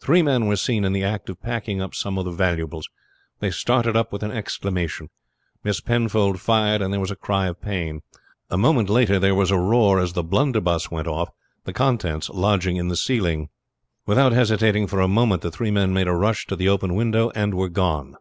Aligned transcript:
Three 0.00 0.20
men 0.20 0.46
were 0.48 0.56
seen 0.56 0.84
in 0.84 0.92
the 0.92 1.04
act 1.04 1.30
of 1.30 1.40
packing 1.40 1.80
up 1.80 1.94
some 1.94 2.18
of 2.18 2.24
the 2.24 2.32
valuables. 2.32 2.88
They 3.38 3.52
started 3.52 3.94
up 3.96 4.12
with 4.12 4.24
an 4.24 4.32
exclamation. 4.32 5.10
Miss 5.62 5.80
Penfold 5.80 6.40
fired, 6.40 6.82
and 6.82 6.92
there 6.92 6.98
was 6.98 7.12
a 7.12 7.14
cry 7.14 7.46
of 7.46 7.60
pain. 7.62 8.00
A 8.50 8.58
moment 8.58 8.90
later 8.90 9.20
there 9.20 9.32
was 9.36 9.52
a 9.52 9.56
roar 9.58 10.00
as 10.00 10.14
the 10.14 10.24
blunderbuss 10.24 10.90
went 10.90 11.06
off, 11.06 11.30
the 11.66 11.72
contents 11.72 12.28
lodging 12.30 12.78
in 12.78 12.88
the 12.88 12.96
ceiling. 12.96 13.48
"Without 14.06 14.32
hesitating 14.32 14.88
for 14.88 14.98
a 15.00 15.06
moment 15.06 15.40
the 15.42 15.52
three 15.52 15.70
men 15.70 15.92
made 15.94 16.08
a 16.08 16.14
rush 16.16 16.46
to 16.48 16.56
the 16.56 16.68
open 16.68 16.96
window, 16.96 17.30
and 17.36 17.54
were 17.54 17.68
gone. 17.68 18.16